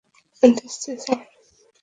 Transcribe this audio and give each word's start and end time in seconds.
দিচ্ছি, 0.43 0.91
স্যার। 1.03 1.19